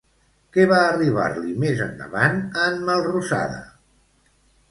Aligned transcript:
Què 0.55 0.63
va 0.69 0.77
arribar-li 0.85 1.51
més 1.65 1.83
endavant 1.85 2.41
a 2.61 2.65
en 2.71 2.81
Melrosada? 2.87 3.63